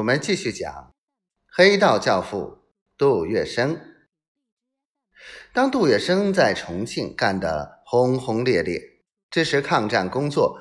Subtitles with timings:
[0.00, 0.94] 我们继续讲
[1.54, 2.60] 黑道教父
[2.96, 3.76] 杜月笙。
[5.52, 8.80] 当杜月笙在重庆干得轰轰烈烈，
[9.30, 10.58] 支持抗战工作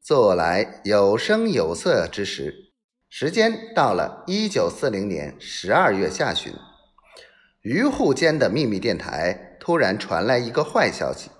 [0.00, 2.72] 做来有声有色之时，
[3.08, 6.52] 时间到了一九四零年十二月下旬，
[7.60, 11.30] 渔户间的秘密电台突然传来一个坏消息：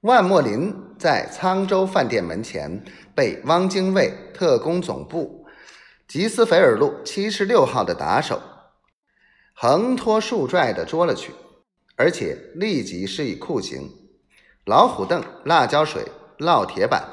[0.00, 2.82] 万墨林在沧州饭店门前
[3.14, 5.35] 被汪精卫特工总部。
[6.08, 8.40] 吉斯菲尔路七十六号的打手
[9.54, 11.34] 横拖竖拽的捉了去，
[11.96, 13.90] 而且立即施以酷刑：
[14.64, 16.06] 老虎凳、辣椒水、
[16.38, 17.10] 烙铁板，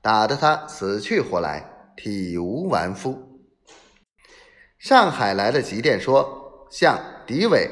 [0.00, 3.40] 打得他死去活来，体无完肤。
[4.76, 7.70] 上海来的急电说，像狄伟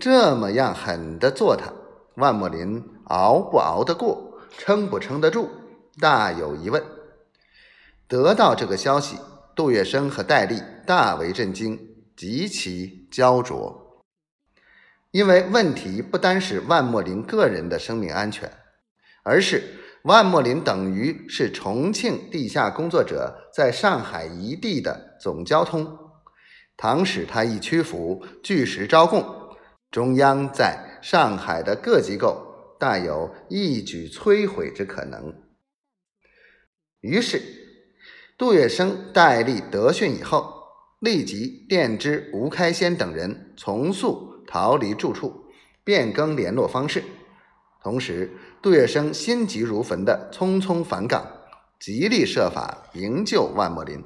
[0.00, 1.72] 这么样狠的做他，
[2.16, 5.48] 万木林熬不熬得过，撑不撑得住，
[6.00, 6.82] 大有疑问。
[8.08, 9.16] 得到这个消息。
[9.60, 11.78] 杜月笙和戴笠大为震惊，
[12.16, 14.02] 极其焦灼，
[15.10, 18.50] 因为问题不单是万墨林个人的生命安全，
[19.22, 19.62] 而是
[20.04, 25.94] 万墨林等于是重庆地下工作者在上海一地的总交通。
[26.78, 29.22] 倘使他一屈服，据实招供，
[29.90, 35.34] 中央在上海的各机构大有一举摧毁之可能。
[37.02, 37.59] 于是。
[38.40, 40.50] 杜月笙、戴笠得讯以后，
[41.00, 45.44] 立即电知吴开先等人从速逃离住处，
[45.84, 47.04] 变更联络方式。
[47.82, 48.30] 同时，
[48.62, 51.22] 杜月笙心急如焚地匆匆返港，
[51.78, 54.02] 极力设法营救万墨林。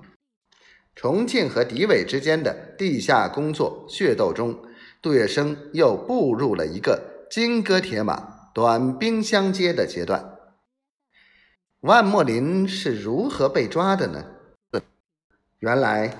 [0.96, 4.58] 重庆和敌伪之间的地下工作血斗中，
[5.00, 10.33] 杜月笙又步入了一个金戈铁马、短兵相接的阶段。
[11.84, 14.24] 万墨林是如何被抓的呢？
[15.58, 16.16] 原来，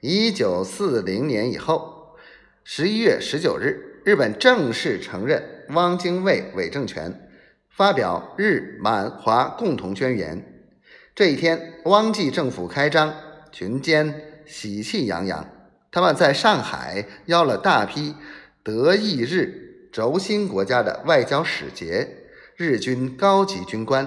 [0.00, 2.14] 一九四零年以后，
[2.62, 7.30] 十一月十九日，日本正式承认汪精卫伪政权，
[7.70, 10.68] 发表日满华共同宣言。
[11.14, 13.14] 这一天，汪记政府开张，
[13.50, 15.48] 群间喜气洋洋。
[15.90, 18.14] 他们在上海邀了大批
[18.62, 22.06] 德意日轴心国家的外交使节、
[22.54, 24.06] 日军高级军官。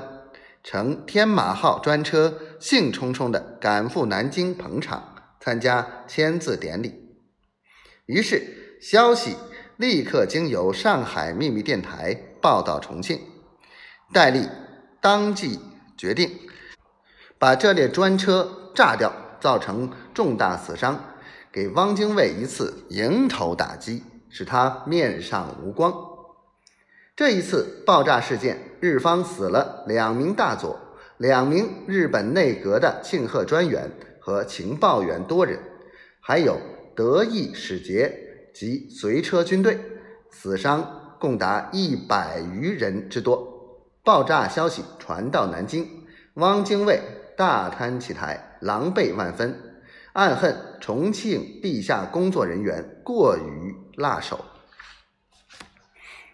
[0.63, 7.15] 乘天马号专车，兴冲冲地赶赴南京捧场，参加签字典礼。
[8.05, 9.35] 于是，消息
[9.77, 13.19] 立刻经由上海秘密电台报到重庆。
[14.11, 14.47] 戴笠
[14.99, 15.59] 当即
[15.97, 16.29] 决定
[17.37, 20.99] 把这列专车炸掉，造成重大死伤，
[21.51, 26.08] 给汪精卫一次迎头打击，使他面上无光。
[27.19, 30.79] 这一次爆炸事件，日方死了两名大佐、
[31.17, 33.91] 两名日本内阁的庆贺专员
[34.21, 35.59] 和情报员多人，
[36.21, 36.57] 还有
[36.95, 38.09] 德意使节
[38.53, 39.77] 及随车军队，
[40.31, 43.45] 死伤共达一百余人之多。
[44.01, 45.85] 爆炸消息传到南京，
[46.35, 47.01] 汪精卫
[47.35, 49.53] 大摊其台，狼狈万分，
[50.13, 54.39] 暗恨重庆地下工作人员过于辣手。